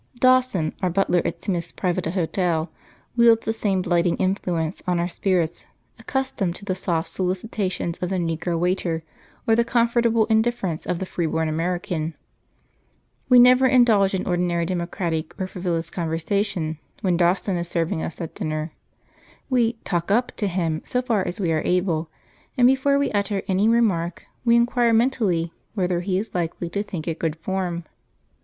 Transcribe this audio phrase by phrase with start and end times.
[0.17, 2.71] Dawson, our butler at Smith's private hotel,
[3.15, 5.67] wields the same blighting influence on our spirits,
[5.99, 9.03] accustomed to the soft solicitations of the negro waiter
[9.45, 12.15] or the comfortable indifference of the free born American.
[13.29, 18.33] We never indulge in ordinary democratic or frivolous conversation when Dawson is serving us at
[18.33, 18.71] dinner.
[19.51, 22.09] We 'talk up' to him so far as we are able,
[22.57, 27.07] and before we utter any remark we inquire mentally whether he is likely to think
[27.07, 27.83] it good form.